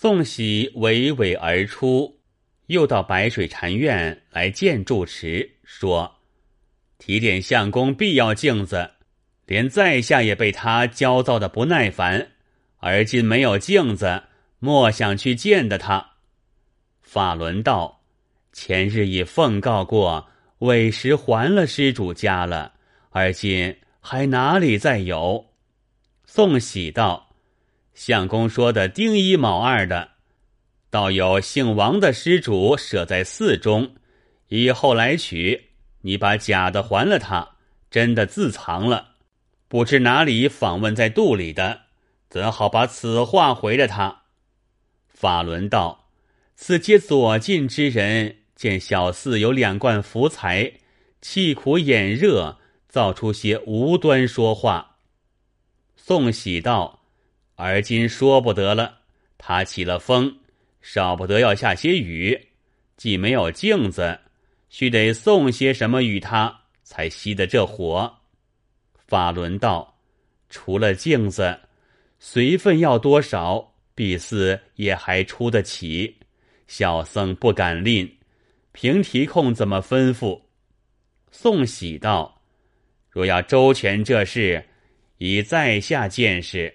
[0.00, 2.20] 宋喜娓娓而出，
[2.66, 6.18] 又到白水禅院来见住持，说
[6.98, 8.92] ：“提点相公必要镜子，
[9.44, 12.28] 连在下也被他焦躁的不耐烦，
[12.76, 14.22] 而今没有镜子，
[14.60, 16.10] 莫想去见的他。”
[17.02, 18.04] 法轮道
[18.54, 20.28] ：“前日已奉告过，
[20.58, 22.74] 委实还了施主家了，
[23.10, 25.46] 而今还哪里再有？”
[26.24, 27.27] 宋喜道。
[27.98, 30.10] 相公说的丁一卯二的，
[30.88, 33.96] 倒有姓王的施主舍在寺中，
[34.46, 35.70] 以后来取。
[36.02, 37.56] 你把假的还了他，
[37.90, 39.16] 真的自藏了，
[39.66, 41.80] 不知哪里访问在肚里的，
[42.30, 44.22] 怎好把此话回了他？
[45.08, 46.08] 法轮道：
[46.54, 50.74] 此皆左近之人见小四有两罐福财，
[51.20, 52.58] 气苦眼热，
[52.88, 54.98] 造出些无端说话。
[55.96, 56.97] 宋喜道。
[57.60, 59.00] 而今说不得了，
[59.36, 60.32] 他起了风，
[60.80, 62.40] 少不得要下些雨，
[62.96, 64.16] 既没有镜子，
[64.70, 68.20] 须得送些什么与他，才熄得这火。
[69.08, 69.98] 法轮道：
[70.48, 71.58] 除了镜子，
[72.20, 76.16] 随份要多少，必似也还出得起。
[76.68, 78.18] 小僧不敢吝，
[78.70, 80.40] 凭提控怎么吩咐？
[81.32, 82.40] 宋喜道：
[83.10, 84.64] 若要周全这事，
[85.16, 86.72] 以在下见识。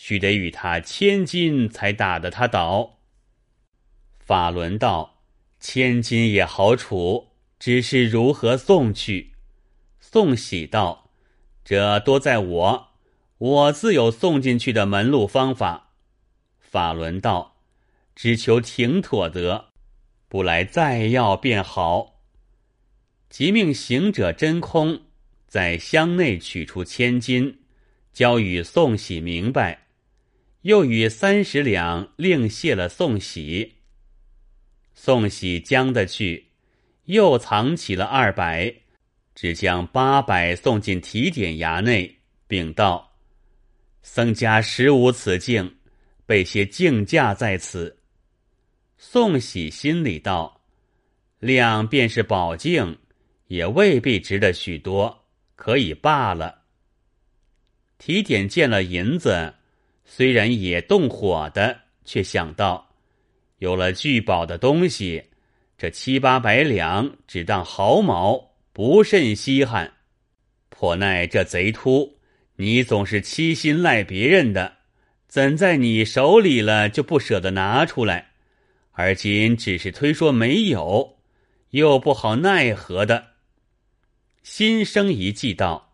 [0.00, 3.00] 须得与他千金，才打得他倒。
[4.20, 5.24] 法轮道
[5.58, 9.32] ：“千金也好处，只是如何送去？”
[9.98, 11.10] 宋喜道
[11.64, 12.88] ：“这多在我，
[13.38, 15.90] 我自有送进去的门路方法。”
[16.62, 17.56] 法轮道
[18.14, 19.70] ：“只求停妥得，
[20.28, 22.20] 不来再要便好。”
[23.28, 25.02] 即命行者真空
[25.48, 27.62] 在箱内取出千金，
[28.12, 29.86] 交与宋喜明白。
[30.62, 33.76] 又与三十两另谢了宋喜，
[34.92, 36.48] 宋喜将的去，
[37.04, 38.74] 又藏起了二百，
[39.36, 42.18] 只将八百送进提点衙内，
[42.48, 43.16] 禀道
[44.02, 45.76] ：“僧家实无此镜，
[46.26, 47.98] 备些镜架在此。”
[48.98, 50.62] 宋喜心里道
[51.38, 52.98] ：“量便是宝镜，
[53.46, 56.62] 也未必值得许多，可以罢了。”
[57.96, 59.54] 提点见了银子。
[60.10, 62.88] 虽然也动火的，却想到
[63.58, 65.22] 有了聚宝的东西，
[65.76, 69.92] 这七八百两只当毫毛，不甚稀罕。
[70.70, 72.16] 颇奈这贼秃，
[72.56, 74.78] 你总是欺心赖别人的，
[75.28, 78.30] 怎在你手里了就不舍得拿出来？
[78.92, 81.18] 而今只是推说没有，
[81.70, 83.26] 又不好奈何的。
[84.42, 85.92] 心生一计，道：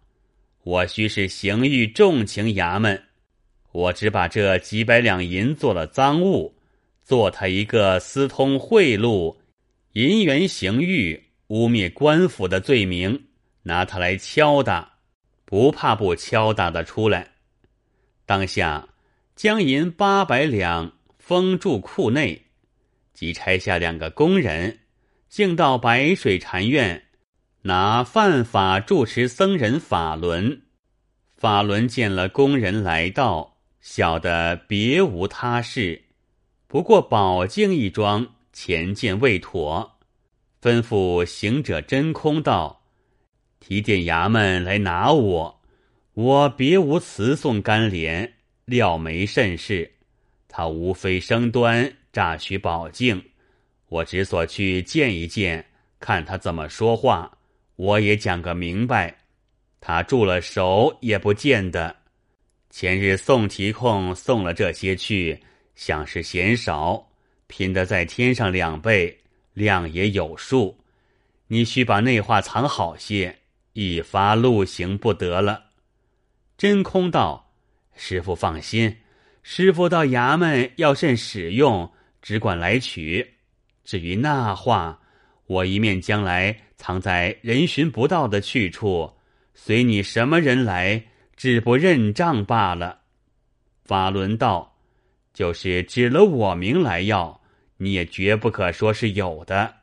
[0.62, 3.03] 我须是刑狱重情衙门。
[3.74, 6.54] 我只把这几百两银做了赃物，
[7.02, 9.36] 做他一个私通贿赂、
[9.94, 13.24] 银元行狱、污蔑官府的罪名，
[13.64, 14.98] 拿他来敲打，
[15.44, 17.32] 不怕不敲打的出来。
[18.24, 18.90] 当下
[19.34, 22.44] 将银八百两封住库内，
[23.12, 24.78] 即差下两个工人，
[25.28, 27.02] 径到白水禅院，
[27.62, 30.62] 拿犯法住持僧人法轮。
[31.36, 33.53] 法轮见了工人来到。
[33.84, 36.04] 小的别无他事，
[36.66, 39.98] 不过宝镜一桩，前见未妥，
[40.62, 42.82] 吩咐行者真空道
[43.60, 45.60] ：“提点衙门来拿我，
[46.14, 48.32] 我别无辞送干连，
[48.64, 49.92] 料没甚事。
[50.48, 53.22] 他无非生端诈取宝镜，
[53.90, 55.66] 我只所去见一见，
[56.00, 57.36] 看他怎么说话，
[57.76, 59.14] 我也讲个明白。
[59.78, 61.94] 他住了手也不见得。”
[62.76, 65.40] 前日送提控送了这些去，
[65.76, 67.08] 想是嫌少，
[67.46, 69.16] 拼得在天上两倍，
[69.52, 70.76] 量也有数。
[71.46, 73.38] 你须把内话藏好些，
[73.74, 75.66] 一发路行不得了。
[76.58, 77.52] 真空道
[77.94, 78.96] ：“师傅放心，
[79.44, 81.88] 师傅到衙门要甚使用，
[82.20, 83.34] 只管来取。
[83.84, 85.00] 至于那话，
[85.46, 89.12] 我一面将来藏在人寻不到的去处，
[89.54, 91.00] 随你什么人来。”
[91.36, 93.00] 只不认账罢了。
[93.84, 94.76] 法轮道，
[95.32, 97.42] 就是指了我名来要，
[97.78, 99.74] 你也绝不可说是有的。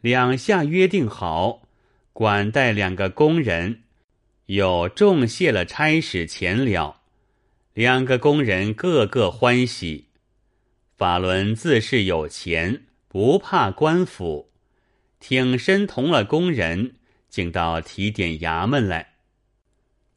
[0.00, 1.62] 两下约定好，
[2.12, 3.82] 管带两个工人，
[4.46, 7.00] 又重谢了差使钱了。
[7.72, 10.08] 两个工人个个欢喜。
[10.96, 14.52] 法轮自是有钱，不怕官府，
[15.18, 16.94] 挺身同了工人，
[17.28, 19.13] 竟到提点衙门来。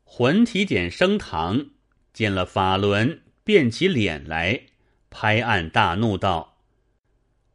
[0.09, 1.68] 魂提点升堂，
[2.13, 4.62] 见了法轮，变起脸来，
[5.09, 6.57] 拍案大怒道：“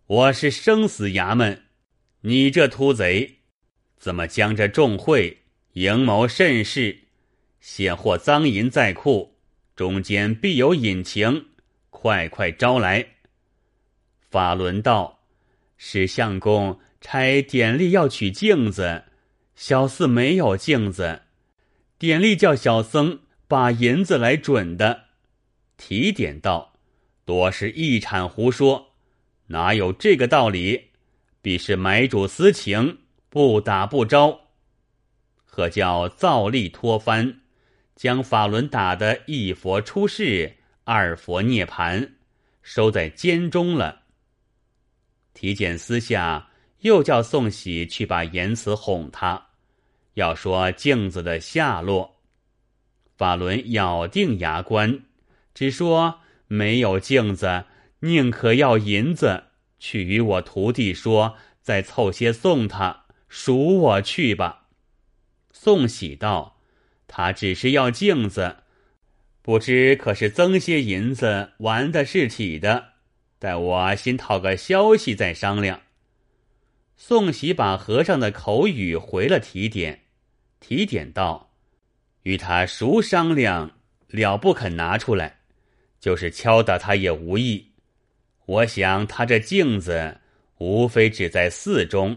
[0.07, 1.65] 我是生死衙门，
[2.21, 3.39] 你这秃贼，
[3.99, 5.39] 怎么将这重会
[5.73, 7.05] 营谋甚事，
[7.59, 9.35] 现获赃银在库，
[9.75, 11.47] 中间必有隐情，
[11.89, 13.05] 快快招来。”
[14.31, 15.25] 法轮道
[15.79, 19.05] ：“是相公差典吏要取镜子，
[19.57, 21.23] 小四没有镜子，
[22.03, 25.05] 典吏叫小僧把银子来准的。”
[25.79, 26.73] 提点道
[27.25, 28.95] ：“多是一铲胡说，
[29.47, 30.89] 哪有这个道理？
[31.41, 34.49] 必是买主私情，不打不招。”
[35.47, 37.43] 何叫造例脱翻，
[37.95, 42.17] 将法轮打得一佛出世，二佛涅盘，
[42.63, 44.03] 收在监中了。
[45.35, 46.51] 体检私下
[46.81, 49.51] 又叫宋喜去把言辞哄他，
[50.15, 52.17] 要说镜子的下落。
[53.17, 55.03] 法轮咬定牙关，
[55.55, 57.65] 只说没有镜子，
[58.01, 59.45] 宁可要银子
[59.79, 64.69] 去与我徒弟说，再凑些送他，赎我去吧。
[65.53, 66.59] 宋喜道
[67.07, 68.57] ：“他只是要镜子，
[69.43, 72.93] 不知可是增些银子，玩的是体的。”
[73.39, 75.83] 待我先讨个消息再商量。
[76.97, 80.02] 宋喜把和尚的口语回了提点，
[80.63, 81.51] 提点道
[82.23, 83.73] ：“与他熟商量
[84.07, 85.41] 了，不肯拿出来，
[85.99, 87.73] 就是敲打他也无益。
[88.47, 90.21] 我想他这镜子
[90.59, 92.17] 无非只在寺中，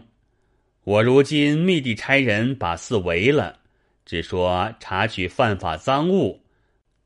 [0.84, 3.58] 我如今密地差人把寺围了，
[4.04, 6.44] 只说查取犯法赃物，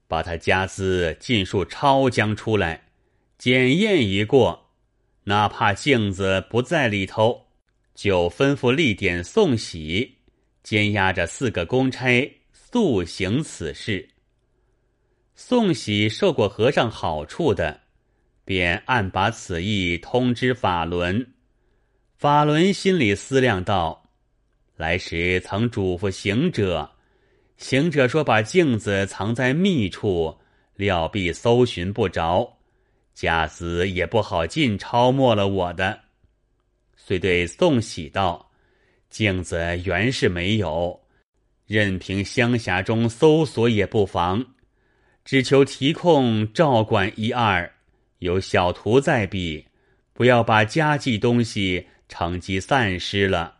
[0.07, 2.83] 把他家资尽数抄将出来。”
[3.41, 4.69] 检验一过，
[5.25, 7.47] 哪怕镜子不在里头，
[7.95, 10.19] 就吩咐立点送喜，
[10.63, 14.09] 监押着四个公差速行此事。
[15.35, 17.81] 宋喜受过和尚好处的，
[18.45, 21.35] 便暗把此意通知法轮。
[22.17, 24.11] 法轮心里思量道：
[24.77, 26.91] 来时曾嘱咐行者，
[27.57, 30.39] 行者说把镜子藏在密处，
[30.77, 32.59] 料必搜寻不着。
[33.15, 36.01] 家子也不好尽抄没了我的，
[36.97, 38.50] 遂对宋喜道
[39.11, 41.01] ：“镜子原是没有，
[41.67, 44.55] 任凭乡辖中搜索也不妨，
[45.25, 47.71] 只求提控照管一二，
[48.21, 49.67] 有小徒在彼，
[50.13, 53.57] 不要把家计东西乘机散失了，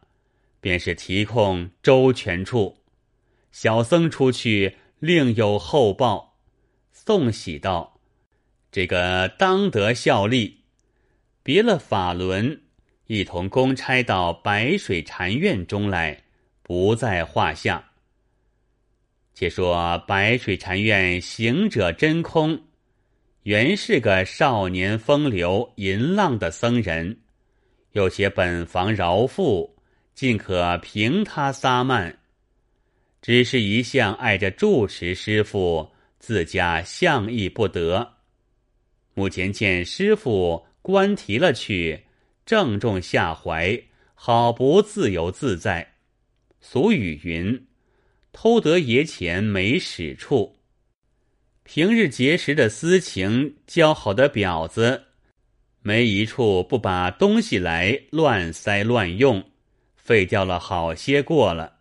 [0.61, 2.79] 便是提控周全处。
[3.51, 6.39] 小僧出去另有后报。”
[6.93, 7.99] 宋喜道。
[8.71, 10.61] 这个当得效力，
[11.43, 12.63] 别了法轮，
[13.13, 16.23] 一同公差到白水禅院中来，
[16.63, 17.91] 不在话下。
[19.35, 22.63] 且说白水禅院行者真空，
[23.43, 27.19] 原是个少年风流淫浪的僧人，
[27.95, 29.77] 有些本房饶富，
[30.15, 32.17] 尽可凭他撒漫，
[33.21, 35.91] 只是一向爱着住持师傅，
[36.21, 38.09] 自家相意不得。
[39.15, 42.05] 目前见师傅官提了去，
[42.51, 43.81] 正中下怀，
[44.13, 45.95] 好不自由自在。
[46.61, 47.69] 俗语云
[48.35, 50.57] ：“偷得爷钱没使处。”
[51.63, 55.05] 平日结识的私情交好的婊子，
[55.81, 59.49] 没一处不把东西来乱塞乱用，
[59.95, 61.77] 废掉了好些过了。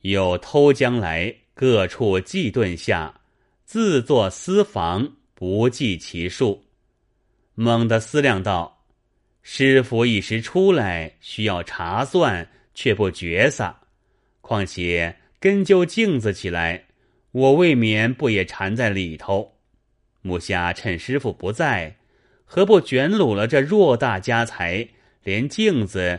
[0.00, 3.22] 有偷将来各处祭顿下，
[3.64, 5.14] 自作私房。
[5.34, 6.62] 不计其数，
[7.54, 8.72] 猛地思量道
[9.46, 13.78] ：“师傅一时出来，需要查算，却不绝撒。
[14.40, 16.82] 况且根究镜子起来，
[17.30, 19.52] 我未免不也缠在里头？
[20.22, 21.94] 目下趁师傅不在，
[22.46, 24.88] 何不卷掳了这偌大家财，
[25.22, 26.18] 连镜子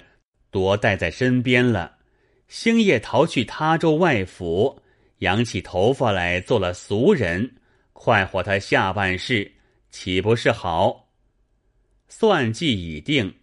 [0.52, 1.94] 多带在身边了？
[2.48, 4.80] 星夜逃去他州外府，
[5.18, 7.56] 扬起头发来做了俗人。”
[7.92, 9.52] 快活他下半世，
[9.90, 11.05] 岂不是好？
[12.18, 13.36] 算计已定，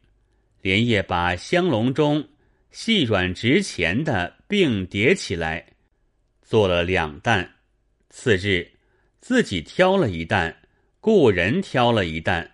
[0.62, 2.26] 连夜把香笼中
[2.70, 5.74] 细软值钱的并叠起来，
[6.40, 7.56] 做了两担。
[8.08, 8.72] 次日，
[9.20, 10.56] 自己挑了一担，
[11.00, 12.52] 雇人挑了一担。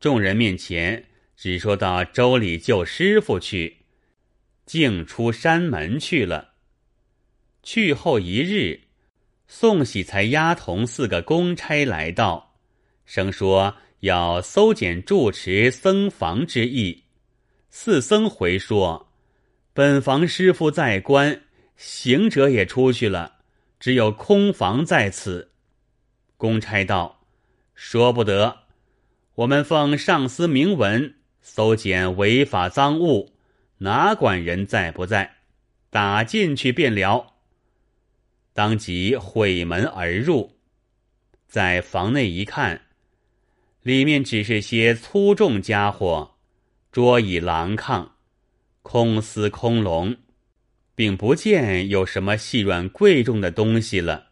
[0.00, 1.04] 众人面前，
[1.36, 3.80] 只说到州里救师傅去，
[4.64, 6.54] 竟出山门去了。
[7.62, 8.80] 去后一日。
[9.46, 12.56] 宋喜才押同四个公差来到，
[13.04, 17.04] 生说要搜检住持僧房之意。
[17.70, 19.08] 四僧回说，
[19.72, 21.40] 本房师傅在关，
[21.76, 23.36] 行者也出去了，
[23.80, 25.52] 只有空房在此。
[26.36, 27.24] 公差道
[27.74, 28.64] ：“说不得，
[29.36, 33.32] 我们奉上司明文搜检违法赃物，
[33.78, 35.36] 哪管人在不在，
[35.88, 37.32] 打进去便了。
[38.52, 40.58] 当即毁门而入，
[41.48, 42.82] 在房内一看，
[43.84, 46.36] 里面只是些粗重家伙，
[46.90, 48.12] 桌椅廊炕，
[48.80, 50.16] 空司空笼，
[50.94, 54.28] 并不见有什么细软贵重的东西了。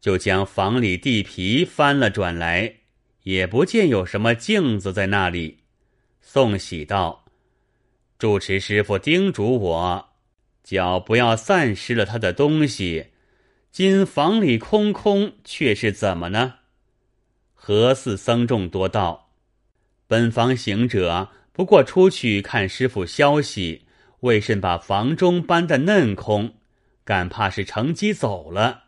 [0.00, 2.76] 就将房里地皮翻了转来，
[3.24, 5.64] 也不见有什么镜子在那里。
[6.22, 7.26] 宋喜道
[8.18, 10.08] ：“主持师傅叮嘱我，
[10.64, 13.08] 脚不要散失了他的东西。”
[13.70, 16.54] 今房里空空，却是怎么呢？
[17.64, 19.30] 何四僧众多道
[20.08, 23.82] ：“本房行者不过出去看师傅消息，
[24.22, 26.54] 为甚把房中搬得嫩空？
[27.04, 28.86] 敢怕是乘机走了。”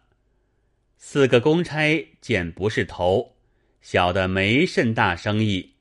[0.99, 3.37] 四个公差见不是头，
[3.81, 5.75] 晓得没甚大生意，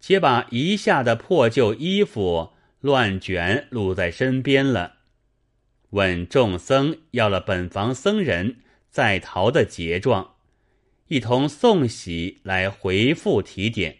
[0.00, 4.94] 且把一下的破旧衣服乱卷撸在身边了。
[5.90, 8.56] 问众僧要了本房僧人
[8.90, 10.34] 在逃的节状，
[11.08, 13.98] 一同送喜来回复提点。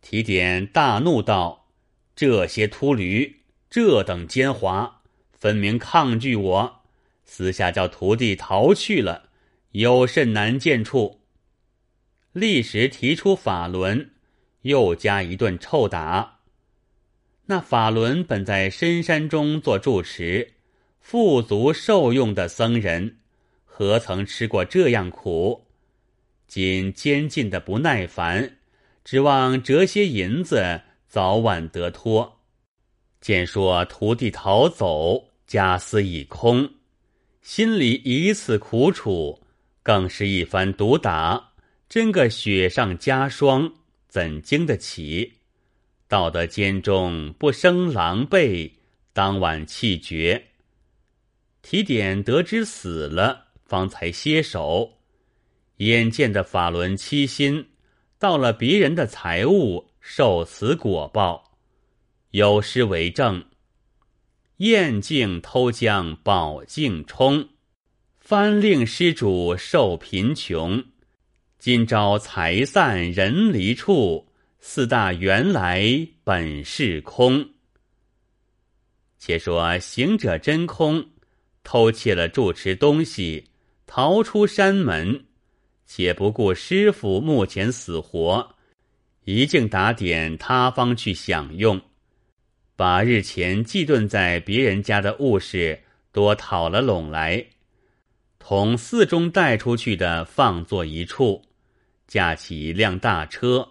[0.00, 1.68] 提点大怒道
[2.14, 4.90] ：“这些秃驴，这等奸猾，
[5.32, 6.82] 分明抗拒我，
[7.24, 9.30] 私下叫徒弟逃去了，
[9.70, 11.20] 有甚难见处？”
[12.32, 14.10] 立时提出法轮，
[14.62, 16.40] 又加一顿臭打。
[17.46, 20.54] 那法轮本在深山中做住持。
[21.00, 23.18] 富足受用的僧人，
[23.66, 25.66] 何曾吃过这样苦？
[26.54, 28.58] 今监禁的不耐烦，
[29.02, 32.42] 指望折些银子，早晚得脱。
[33.20, 36.70] 见说徒弟逃走，家私已空，
[37.42, 39.42] 心里一次苦楚，
[39.82, 41.54] 更是一番毒打，
[41.88, 43.72] 真个雪上加霜，
[44.06, 45.32] 怎经得起？
[46.06, 48.70] 到得监中，不生狼狈，
[49.12, 50.40] 当晚气绝。
[51.62, 54.92] 提点得知死了，方才歇手。
[55.78, 57.68] 眼见的法轮七心，
[58.18, 61.58] 到了别人的财物，受此果报。
[62.30, 63.44] 有诗为证：
[64.58, 67.48] 燕镜偷将宝镜冲，
[68.20, 70.84] 翻令施主受贫穷。
[71.58, 74.28] 今朝财散人离处，
[74.60, 77.50] 四大原来本是空。
[79.18, 81.10] 且说行者真空。
[81.62, 83.48] 偷窃了住持东西，
[83.86, 85.24] 逃出山门，
[85.86, 88.54] 且不顾师傅目前死活，
[89.24, 91.80] 一径打点他方去享用，
[92.76, 97.46] 把日前寄顿在别人家的物事多讨了拢来，
[98.38, 101.42] 同寺中带出去的放作一处，
[102.06, 103.68] 架起一辆大车，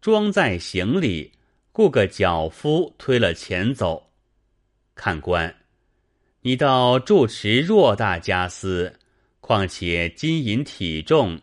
[0.00, 1.32] 装在行李，
[1.72, 4.10] 雇个脚夫推了前走。
[4.94, 5.54] 看官。
[6.40, 8.94] 你到住持偌大家私，
[9.40, 11.38] 况且金银体重，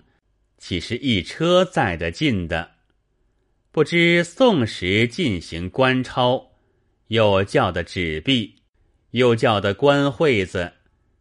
[0.58, 2.72] 岂是一车载得进的？
[3.72, 6.52] 不知宋时进行官钞，
[7.08, 8.56] 又叫的纸币，
[9.12, 10.72] 又叫的官会子，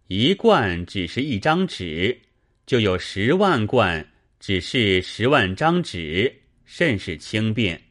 [0.06, 2.20] 一贯只是一张纸，
[2.66, 7.82] 就有十万贯，只是十万张纸，甚是轻便。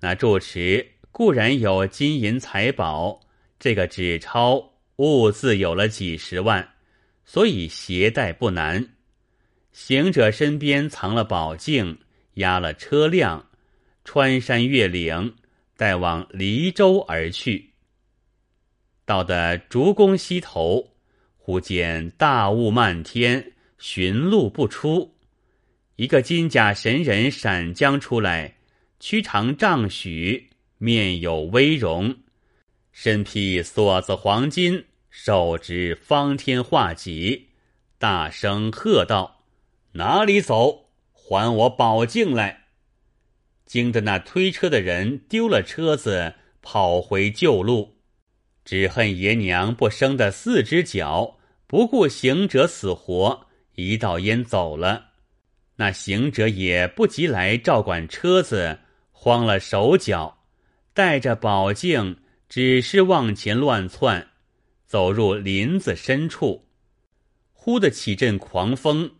[0.00, 3.20] 那住持固然有金银财宝，
[3.58, 4.72] 这个纸钞。
[4.98, 6.66] 物自有了几十万，
[7.26, 8.95] 所以携带不难。
[9.78, 11.98] 行者身边藏了宝镜，
[12.36, 13.50] 押了车辆，
[14.04, 15.34] 穿山越岭，
[15.76, 17.72] 待往黎州而去。
[19.04, 20.94] 到的竹宫西头，
[21.36, 25.14] 忽见大雾漫天，寻路不出。
[25.96, 28.56] 一个金甲神人闪将出来，
[28.98, 32.16] 躯长丈许，面有威容。
[32.92, 37.48] 身披锁子黄金，手执方天画戟，
[37.98, 39.34] 大声喝道
[39.96, 40.90] ：“哪里走？
[41.12, 42.66] 还我宝镜来！”
[43.66, 47.96] 惊得那推车的人丢了车子，跑回旧路。
[48.64, 55.06] 只恨爷娘不生的四只脚，不顾行者死活，一道烟走了。
[55.76, 58.78] 那行者也不急来照管车子，
[59.10, 60.44] 慌了手脚，
[60.94, 62.18] 带着宝镜。
[62.48, 64.28] 只是往前乱窜，
[64.86, 66.68] 走入林子深处，
[67.52, 69.15] 忽的起阵狂风，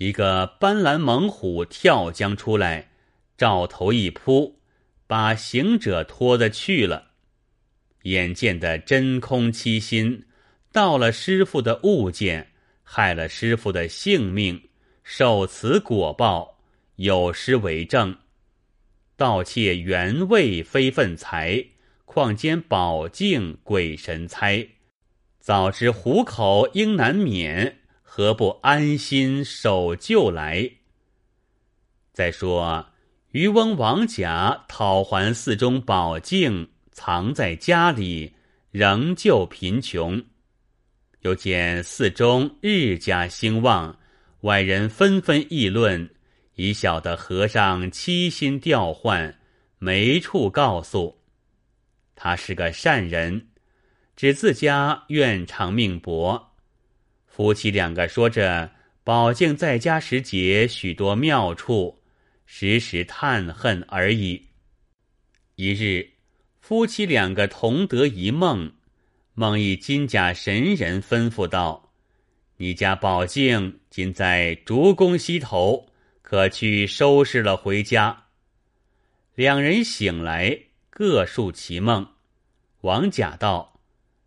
[0.00, 2.88] 一个斑斓猛虎跳江出来，
[3.36, 4.58] 照头一扑，
[5.06, 7.08] 把行者拖得去了。
[8.04, 10.24] 眼见的真空七心，
[10.72, 12.50] 盗了师傅的物件，
[12.82, 14.70] 害了师傅的性命，
[15.02, 16.58] 受此果报，
[16.96, 18.16] 有失为证：
[19.16, 21.62] 盗窃原味非分财，
[22.06, 24.66] 况兼宝镜鬼神猜。
[25.40, 27.79] 早知虎口应难免，
[28.20, 30.70] 何不安心守旧来？
[32.12, 32.84] 再说
[33.30, 38.34] 渔翁王甲讨还寺中宝镜，藏在家里，
[38.70, 40.22] 仍旧贫穷。
[41.20, 43.98] 又见寺中日加兴旺，
[44.42, 46.06] 外人纷纷议论，
[46.56, 49.34] 已晓得和尚七心调换，
[49.78, 51.22] 没处告诉。
[52.14, 53.48] 他是个善人，
[54.14, 56.49] 只自家愿长命薄。
[57.40, 58.70] 夫妻两个说着
[59.02, 61.98] 宝镜在家时节许多妙处，
[62.44, 64.48] 时时叹恨而已。
[65.54, 66.06] 一日，
[66.60, 68.70] 夫妻两个同得一梦。
[69.32, 71.94] 梦一金甲神人吩咐道
[72.60, 75.88] ：“你家宝镜今在竹宫西头，
[76.20, 78.24] 可去收拾了回家。”
[79.34, 82.06] 两人醒来，各述其梦。
[82.82, 83.80] 王甲道：“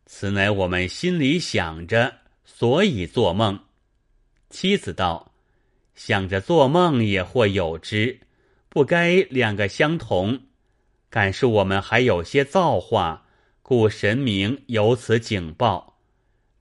[0.08, 2.22] 此乃我们心里想着，
[2.56, 3.60] 所以做梦。”
[4.50, 5.34] 妻子道
[5.96, 8.20] ：“想着做梦也或有之，
[8.70, 10.42] 不该两个相同。
[11.10, 13.22] 敢是我们还有些造化。”
[13.66, 15.98] 故神明有此警报，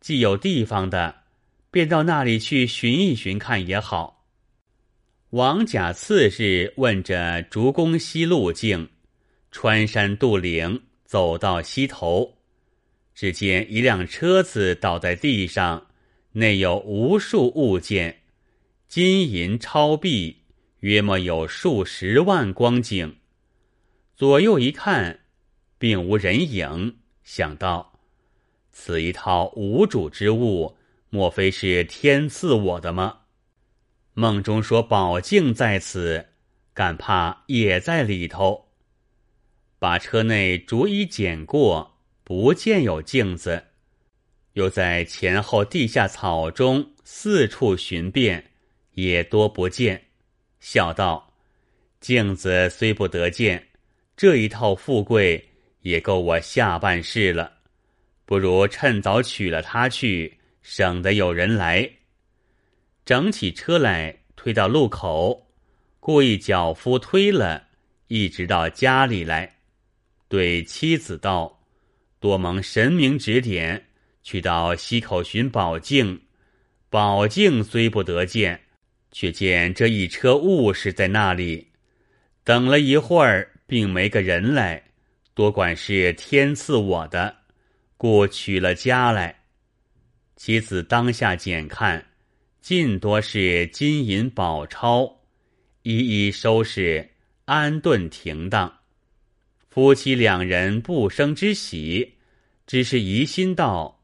[0.00, 1.22] 既有地方的，
[1.68, 4.24] 便到那里去寻一寻看也好。
[5.30, 8.88] 王甲次日问着竹宫西路径，
[9.50, 12.38] 穿山渡岭，走到西头，
[13.14, 15.86] 只见一辆车子倒在地上，
[16.32, 18.22] 内有无数物件，
[18.88, 20.42] 金银钞币，
[20.80, 23.16] 约莫有数十万光景。
[24.16, 25.20] 左右一看。
[25.82, 27.98] 并无人影，想到
[28.70, 30.76] 此一套无主之物，
[31.10, 33.22] 莫非是天赐我的吗？
[34.14, 36.28] 梦中说宝镜在此，
[36.72, 38.68] 敢怕也在里头。
[39.80, 41.91] 把车内逐一检过，
[42.34, 43.62] 不见有镜子，
[44.54, 48.52] 又在前后地下草中四处寻遍，
[48.92, 50.02] 也多不见。
[50.58, 51.34] 笑道
[52.00, 53.68] ：“镜子虽不得见，
[54.16, 55.46] 这一套富贵。”
[55.82, 57.52] 也够我下半世了，
[58.24, 61.90] 不如趁早娶了她去，省得有人来。
[63.04, 65.48] 整起车来，推到路口，
[66.00, 67.68] 故意脚夫推了，
[68.06, 69.58] 一直到家里来，
[70.28, 71.58] 对妻子道
[72.22, 73.84] ：“多蒙神明指点，
[74.22, 76.22] 去到西口寻宝镜。
[76.88, 78.60] 宝镜虽不得见，
[79.10, 81.66] 却见这一车物是在那里。
[82.44, 84.80] 等了一会儿，并没个人来。”
[85.34, 87.34] 多管是天赐我的，
[87.96, 89.34] 故取了家来。
[90.36, 92.06] 妻子当下检看，
[92.60, 95.22] 尽多是金银宝钞，
[95.82, 97.10] 一一收拾，
[97.46, 98.72] 安顿停当。
[99.72, 102.16] 夫妻两人不生之喜，
[102.66, 104.02] 只是疑心道：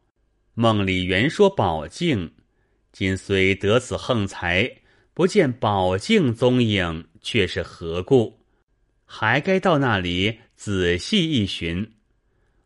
[0.54, 2.32] 梦里原说宝镜，
[2.90, 4.78] 今虽得此横财，
[5.12, 8.38] 不见宝镜踪影，却是何故？
[9.04, 10.38] 还该到那里。
[10.56, 11.92] 仔细一寻，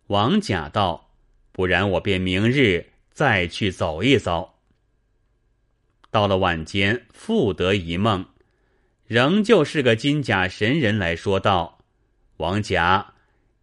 [0.06, 1.10] 王甲道
[1.50, 4.60] ：“不然我便明日再去走一遭。”
[6.12, 8.24] 到了晚间，复得一梦，
[9.06, 11.80] 仍旧是个金甲神人来说道
[12.38, 13.14] ：“王甲，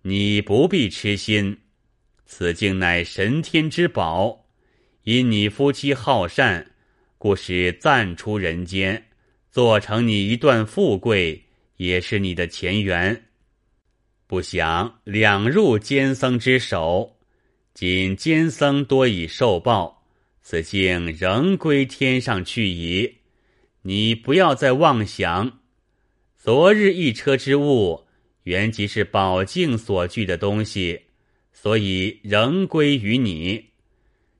[0.03, 1.57] 你不必痴心，
[2.25, 4.45] 此镜乃神天之宝，
[5.03, 6.71] 因你夫妻好善，
[7.17, 9.07] 故使暂出人间，
[9.51, 11.45] 做成你一段富贵，
[11.77, 13.25] 也是你的前缘。”
[14.27, 17.17] 不想两入奸僧之手，
[17.73, 20.03] 今奸僧多已受报，
[20.43, 23.15] 此镜仍归天上去矣。
[23.81, 25.59] 你不要再妄想，
[26.37, 28.05] 昨日一车之物，
[28.43, 31.01] 原即是宝镜所具的东西，
[31.53, 33.69] 所以仍归于你。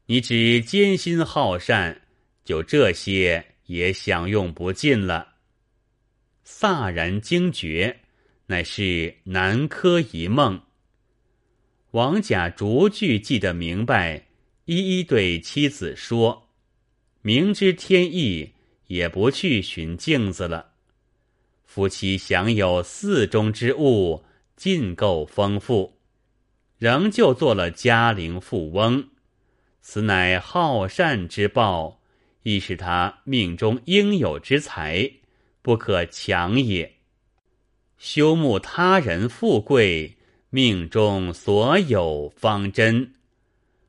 [0.05, 2.01] 你只艰辛好善，
[2.43, 5.35] 就这些也享用不尽了。
[6.45, 7.99] 飒然惊觉。
[8.49, 10.59] 乃是南柯一梦。
[11.91, 14.25] 王甲逐句记得明白，
[14.65, 16.49] 一一对妻子说
[17.21, 18.53] ：“明知天意，
[18.87, 20.71] 也不去寻镜子了。
[21.69, 25.99] 夫妻享有寺中之物，尽够丰富，
[26.79, 29.07] 仍旧做了嘉陵富翁。
[29.79, 32.01] 此乃好善之报，
[32.41, 35.11] 亦是他命中应有之财，
[35.61, 36.91] 不可强也。”
[37.99, 40.17] 修慕他人富贵，
[40.49, 43.13] 命中所有方真。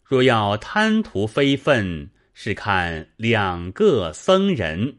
[0.04, 4.98] 若要贪图非分，是看两个僧人。